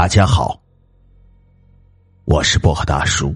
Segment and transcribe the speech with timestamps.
[0.00, 0.58] 大家好，
[2.24, 3.34] 我是薄荷大叔。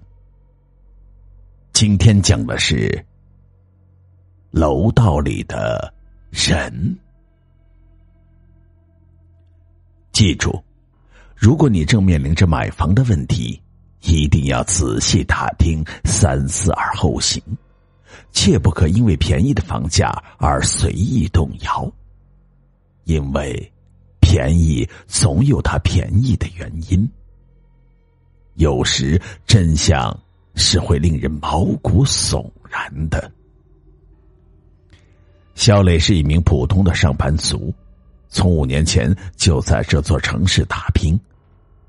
[1.75, 3.05] 今天讲的是
[4.51, 5.93] 楼道里的
[6.31, 6.99] 人。
[10.11, 10.59] 记住，
[11.37, 13.61] 如果你正面临着买房的问题，
[14.01, 17.43] 一定要仔细打听，三思而后行，
[18.33, 21.93] 切不可因为便宜的房价而随意动摇，
[23.05, 23.71] 因为。
[24.35, 27.09] 便宜总有它便宜的原因，
[28.55, 30.13] 有时真相
[30.57, 33.31] 是会令人毛骨悚然的。
[35.55, 37.73] 肖磊是一名普通的上班族，
[38.29, 41.17] 从五年前就在这座城市打拼，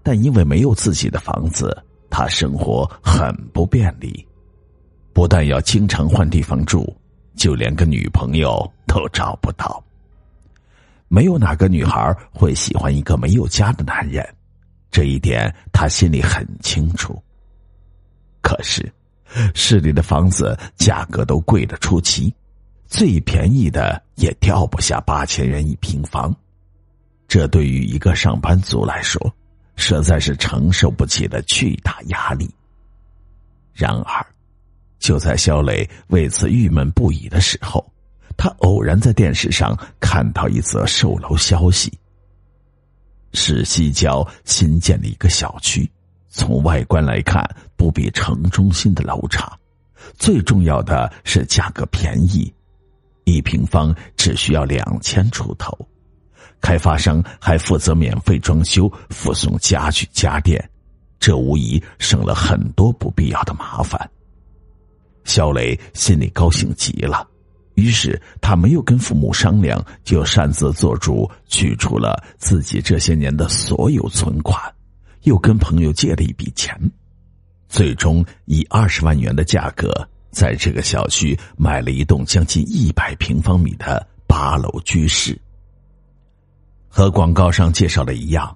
[0.04, 1.76] 但因为没有自己的房子，
[2.12, 4.24] 他生活很不便利，
[5.14, 6.96] 不但要经常换地方住，
[7.36, 9.84] 就连个女朋友都找不到。
[11.08, 14.28] 没有哪个女孩会喜欢一个没有家的男人，
[14.92, 17.22] 这一点他心里很清楚。
[18.42, 18.92] 可是，
[19.54, 22.34] 市里的房子价格都贵得出奇，
[22.88, 26.36] 最便宜的也掉不下八千元一平方，
[27.28, 29.34] 这对于一个上班族来说，
[29.76, 32.50] 实在是承受不起的巨大压力。
[33.74, 34.26] 然而，
[35.00, 37.86] 就在肖磊为此郁闷不已的时候。
[38.38, 41.92] 他偶然在电视上看到一则售楼消息：
[43.34, 45.90] 是西郊新建的一个小区，
[46.30, 47.44] 从外观来看
[47.76, 49.58] 不比城中心的楼差，
[50.18, 52.54] 最重要的是价格便宜，
[53.24, 55.76] 一平方只需要两千出头，
[56.62, 60.64] 开发商还负责免费装修、附送家具家电，
[61.20, 64.10] 这无疑省了很多不必要的麻烦。
[65.24, 67.28] 肖磊心里高兴极了。
[67.76, 74.60] 于是他没有跟父母商量，就擅自做主取出了自己这些年的所有存款，
[75.24, 76.80] 又跟朋友借了一笔钱，
[77.68, 79.92] 最终以二十万元的价格，
[80.32, 85.38] 在这个小区买了一栋将近一百平方米的八楼居室。
[86.88, 88.56] 和广告上介绍的一样，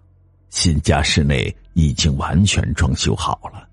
[0.50, 3.68] 新家室内已经完全装修好了，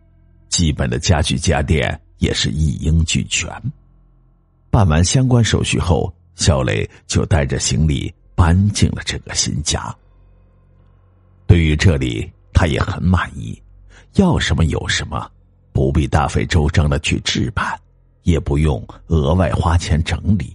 [0.49, 3.49] 基本的家具家电也是一应俱全。
[4.77, 9.83] 办完相关手续后，小磊就带着行李搬进了这个新家。
[11.47, 13.59] 对于这里，他也很满意，
[14.17, 15.31] 要什么有什么，
[15.73, 17.75] 不必大费周章的去置办，
[18.25, 20.55] 也不用额外花钱整理，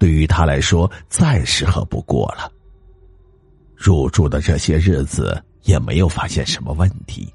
[0.00, 2.50] 对于他来说再适合不过了。
[3.76, 7.32] 入住的这些日子也没有发现什么问题，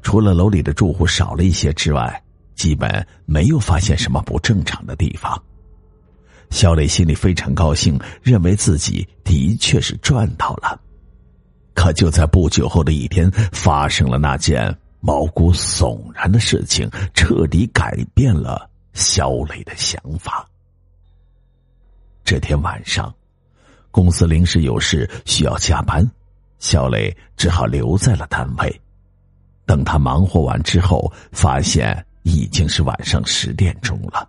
[0.00, 2.24] 除了楼里的住户少了一些之外。
[2.62, 5.36] 基本没有发现什么不正常的地方，
[6.50, 10.80] 小磊心里非常高兴，认为自己的确是赚到了。
[11.74, 20.48] 可就在不久后的一天，发生了那件毛骨悚然的事情，彻底改变了小磊的想法。
[22.22, 23.12] 这天晚上，
[23.90, 26.08] 公司临时有事需要加班，
[26.60, 28.80] 小磊只好留在了单位。
[29.66, 32.06] 等他忙活完之后，发现。
[32.22, 34.28] 已经是晚上十点钟了，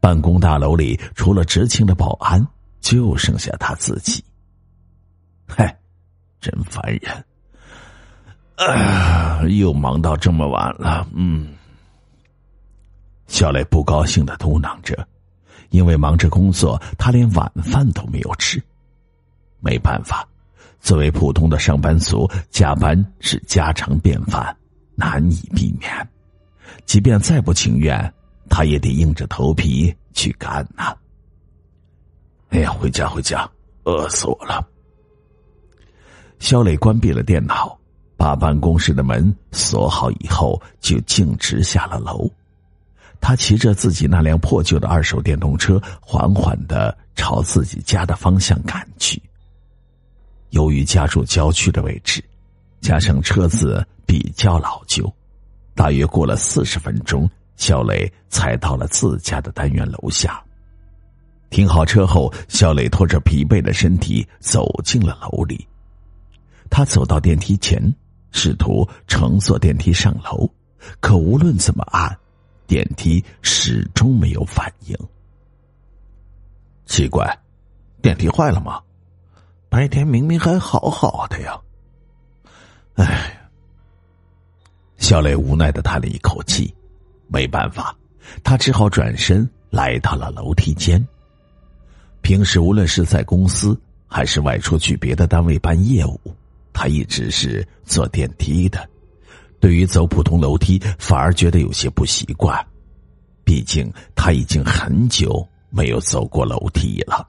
[0.00, 2.44] 办公大楼里除了执勤的保安，
[2.80, 4.22] 就剩下他自己。
[5.46, 5.76] 嗨，
[6.40, 7.24] 真烦人！
[8.56, 11.06] 啊，又忙到这么晚了。
[11.14, 11.48] 嗯，
[13.26, 15.06] 小磊不高兴的嘟囔着，
[15.70, 18.62] 因为忙着工作，他连晚饭都没有吃。
[19.60, 20.26] 没办法，
[20.80, 24.56] 作为普通的上班族，加班是家常便饭，
[24.94, 26.08] 难以避免。
[26.86, 28.12] 即便再不情愿，
[28.48, 30.96] 他也得硬着头皮去干呐。
[32.50, 33.48] 哎呀，回家回家，
[33.84, 34.66] 饿死我了！
[36.38, 37.78] 肖磊关闭了电脑，
[38.16, 42.30] 把办公室的门锁好以后，就径直下了楼。
[43.20, 49.20] 他骑着自己那辆破旧的二手电动车，缓缓的朝自己家的方向赶去。
[50.50, 52.24] 由于家住郊区的位置，
[52.80, 55.12] 加上车子比较老旧。
[55.78, 60.42] 大约过了四十分钟，小磊才到了自家的单元楼下。
[61.50, 65.64] 停好车后，小磊拖着疲惫的身体走进了楼里。
[66.68, 67.80] 他走到电梯前，
[68.32, 70.50] 试图乘坐电梯上楼，
[70.98, 72.18] 可无论怎么按，
[72.66, 74.98] 电梯始终没有反应。
[76.86, 77.38] 奇怪，
[78.02, 78.82] 电梯坏了吗？
[79.68, 81.56] 白天明明还好好的呀！
[82.96, 83.37] 哎。
[85.08, 86.70] 小磊无奈的叹了一口气，
[87.28, 87.96] 没办法，
[88.44, 91.02] 他只好转身来到了楼梯间。
[92.20, 93.74] 平时无论是在公司
[94.06, 96.20] 还是外出去别的单位办业务，
[96.74, 98.86] 他一直是坐电梯的，
[99.58, 102.62] 对于走普通楼梯反而觉得有些不习惯，
[103.44, 107.26] 毕竟他已经很久没有走过楼梯了。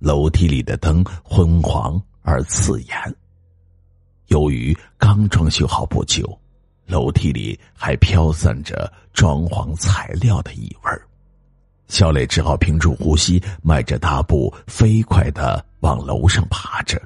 [0.00, 3.14] 楼梯里的灯昏黄而刺眼，
[4.26, 6.36] 由于刚装修好不久，
[6.86, 10.90] 楼梯里还飘散着装潢材料的异味
[11.88, 17.00] 小磊只好屏住呼吸，迈着大步飞快的往楼上爬着。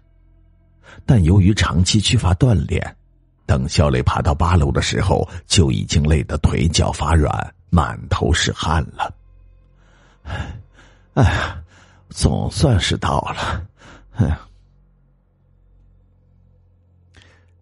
[1.05, 2.97] 但由于长期缺乏锻炼，
[3.45, 9.15] 等小磊爬到八楼的时候，就已经累得腿脚发软，满头是汗了。
[11.15, 11.63] 哎呀，
[12.09, 13.67] 总算是到了。
[14.17, 14.39] 哎，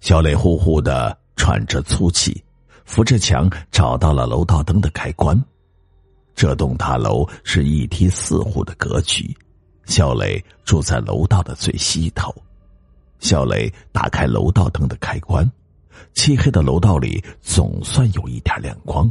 [0.01, 2.45] 小磊呼呼的喘着粗气，
[2.85, 5.43] 扶着墙找到了楼道灯的开关。
[6.35, 9.35] 这栋大楼是一梯四户的格局，
[9.87, 12.35] 小磊住在楼道的最西头。
[13.21, 15.51] 小磊打开楼道灯的开关，
[16.13, 19.11] 漆黑的楼道里总算有一点亮光。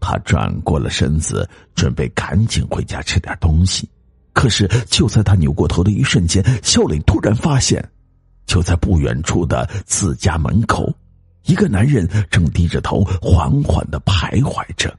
[0.00, 3.88] 他转过了身子，准备赶紧回家吃点东西。
[4.32, 7.84] 可是就在他扭过头的一瞬间，小磊突然发现，
[8.46, 10.94] 就在不远处的自家门口，
[11.48, 14.94] 一个男人正低着头缓缓的徘徊着。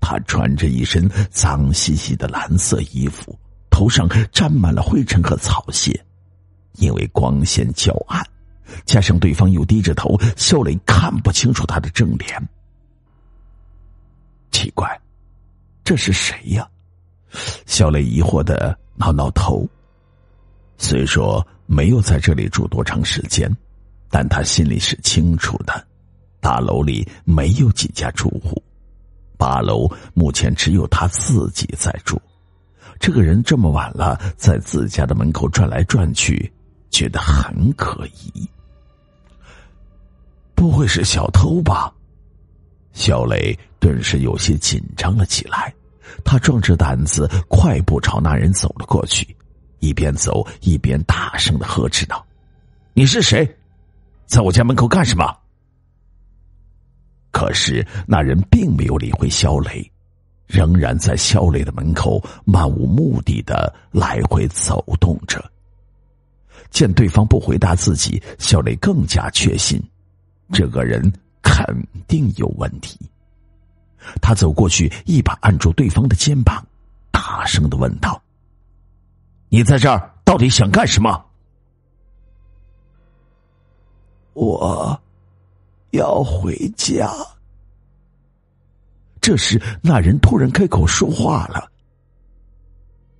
[0.00, 3.36] 他穿着一身脏兮兮的蓝色衣服，
[3.68, 6.00] 头上沾满了灰尘和草屑。
[6.74, 8.24] 因为光线较暗，
[8.84, 12.48] 加上对方又低着头，肖磊看不清楚他的正脸。
[14.52, 14.88] 奇怪，
[15.82, 16.68] 这是谁呀？
[17.66, 19.68] 肖磊疑惑的挠挠头。
[20.78, 23.50] 虽说没有在这里住多长时间，
[24.10, 25.86] 但他心里是清楚的：
[26.40, 28.62] 大楼里没有几家住户，
[29.36, 32.20] 八楼目前只有他自己在住。
[32.98, 36.52] 这个人这么晚了，在自家的门口转来转去。
[36.88, 38.48] 觉得很可疑，
[40.54, 41.92] 不会是小偷吧？
[42.94, 45.74] 小磊顿时有些紧张了起来，
[46.24, 49.36] 他壮着胆子快步朝那人走了过去，
[49.80, 52.24] 一边走一边大声的呵斥道
[52.94, 53.55] ：“你是谁？
[54.26, 55.24] 在我家门口干什么？”
[57.32, 59.90] 可是那人并没有理会肖磊，
[60.46, 65.44] 仍然在肖磊的门口漫无目的的来回走动着。
[66.70, 69.82] 见对方不回答自己，肖雷更加确信，
[70.50, 71.12] 这个人
[71.42, 71.64] 肯
[72.08, 72.98] 定有问题。
[74.22, 76.66] 他走过去，一把按住对方的肩膀，
[77.10, 78.20] 大声的问道
[79.50, 81.22] ：“你在这儿到底想干什么
[84.36, 85.00] ？”“我
[85.90, 87.10] 要回家。”
[89.20, 91.68] 这时，那人突然开口说话了，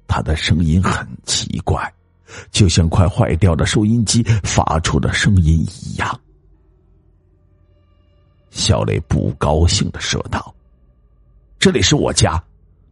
[0.07, 1.93] 他的声音很奇怪。
[2.51, 6.21] 就像快坏掉的收音机发出的声音一样，
[8.51, 10.53] 小磊不高兴的说道
[11.57, 12.43] ：“这里是我家，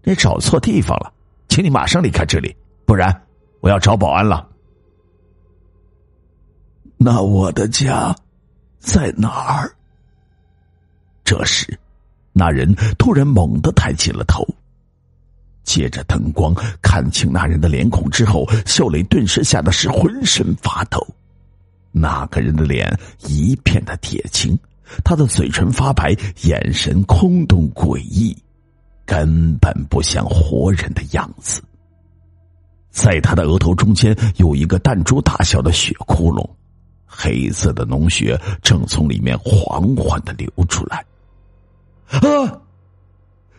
[0.05, 1.12] 你找错地方了，
[1.49, 2.56] 请你马上离开这里，
[2.87, 3.12] 不然
[3.61, 4.49] 我要找保安了。”
[7.05, 8.17] 那我的家
[8.79, 9.71] 在哪儿？
[11.23, 11.79] 这时，
[12.33, 14.43] 那人突然猛地抬起了头。
[15.65, 21.06] 借着灯光看清那人的脸孔之后，小磊顿时吓得是浑身发抖。
[21.93, 24.59] 那个人的脸一片的铁青，
[25.05, 28.35] 他的嘴唇发白，眼神空洞诡异，
[29.05, 31.62] 根本不像活人的样子。
[32.88, 36.49] 在他的额头中间有一个弹珠大小的血窟窿，
[37.16, 41.04] 黑色的脓血正从里面缓缓的流出来。
[42.09, 42.61] 啊！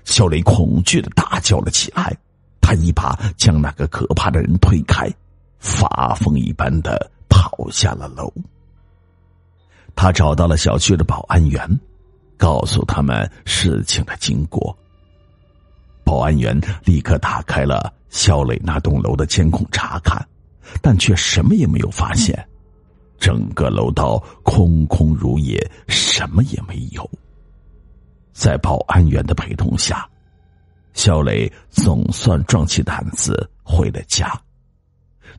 [0.04, 2.16] 小雷恐惧的大叫了起来，
[2.62, 5.12] 他一把将那个可怕的人推开，
[5.58, 8.32] 发疯一般的跑下了楼。
[9.96, 11.68] 他找到了小区的保安员，
[12.38, 14.78] 告诉他们事情的经过。
[16.04, 20.24] 保安员立刻打开了肖磊那栋楼的监控查看，
[20.84, 22.48] 但却什么也没有发现，
[23.18, 27.10] 整个楼道空空如也，什么也没有。
[28.34, 30.08] 在保安员的陪同下，
[30.94, 34.32] 肖磊总算壮起胆子回了家，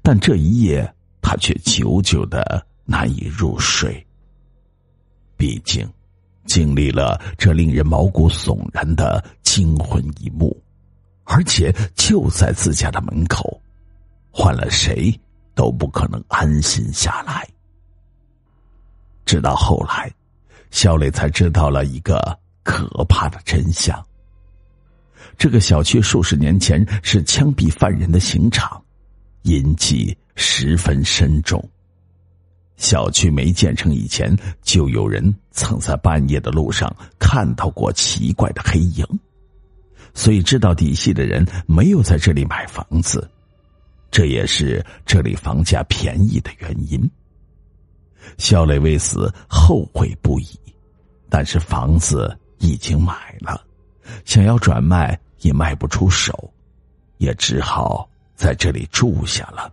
[0.03, 4.05] 但这一夜他却久久的难以入睡。
[5.37, 5.87] 毕竟，
[6.47, 10.57] 经历了这令人毛骨悚然的惊魂一幕，
[11.25, 13.61] 而且就在自家的门口，
[14.31, 15.13] 换了谁
[15.55, 17.47] 都不可能安心下来。
[19.27, 20.11] 直到后来，
[20.71, 22.39] 小磊才知道了一个。
[22.69, 24.05] 可怕的真相。
[25.39, 28.83] 这个小区数十年前是枪毙犯人的刑场，
[29.43, 31.65] 阴气十分深重。
[32.77, 39.07] 小区没建成以前，就有人曾在半夜的路上看到过奇怪的黑影，
[40.13, 43.31] 所以知道底细的人没有在这里买房子，
[44.11, 47.09] 这也是这里房价便宜的原因。
[48.39, 50.59] 肖磊为此后悔不已，
[51.29, 53.65] 但是房子已经买了，
[54.25, 56.53] 想要转卖也卖不出手，
[57.19, 59.73] 也只好在这里住下了。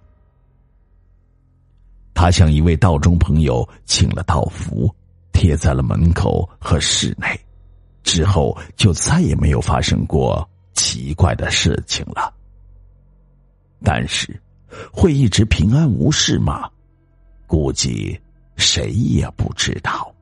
[2.13, 4.93] 他向一位道中朋友请了道符，
[5.33, 7.37] 贴在了门口和室内，
[8.03, 12.33] 之后就再也没有发生过奇怪的事情了。
[13.83, 14.39] 但是，
[14.91, 16.69] 会一直平安无事吗？
[17.45, 18.17] 估计
[18.57, 20.12] 谁也不知道。